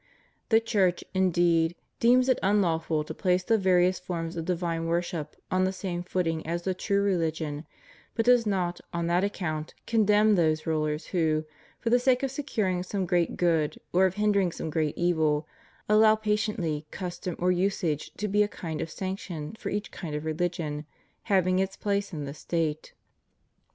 [0.49, 5.63] The Church, indeed, deems it unlawful to place the various forms of divine worship on
[5.63, 7.67] the same footing as the true religion,
[8.15, 11.45] but does not, on that account, condemn those rulers who,
[11.79, 15.47] for the sake of securing some great good or of hindering some great evil,
[15.87, 20.25] allow patiently custom or usage to be a kind of sanction for each kind of
[20.25, 20.87] religion
[21.25, 22.93] having its place in the State.